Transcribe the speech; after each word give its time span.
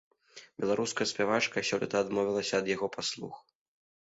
Беларуская 0.61 1.05
спявачка 1.11 1.63
сёлета 1.69 1.95
адмовілася 2.03 2.53
ад 2.63 2.73
яго 2.75 2.87
паслуг. 2.97 3.33